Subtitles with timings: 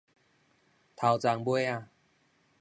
[0.95, 1.85] 頭鬃尾仔